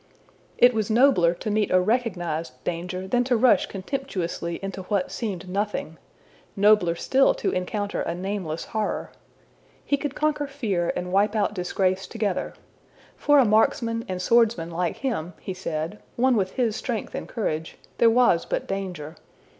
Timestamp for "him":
14.97-15.33